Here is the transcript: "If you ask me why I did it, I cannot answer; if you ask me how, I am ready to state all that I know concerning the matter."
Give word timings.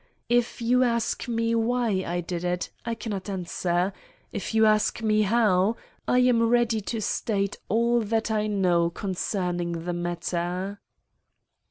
"If 0.29 0.63
you 0.63 0.81
ask 0.81 1.27
me 1.27 1.53
why 1.53 2.03
I 2.03 2.21
did 2.21 2.43
it, 2.43 2.71
I 2.83 2.95
cannot 2.95 3.29
answer; 3.29 3.93
if 4.31 4.55
you 4.55 4.65
ask 4.65 5.03
me 5.03 5.21
how, 5.21 5.75
I 6.07 6.17
am 6.21 6.41
ready 6.49 6.81
to 6.81 6.99
state 6.99 7.59
all 7.69 7.99
that 8.01 8.31
I 8.31 8.47
know 8.47 8.89
concerning 8.89 9.85
the 9.85 9.93
matter." 9.93 10.81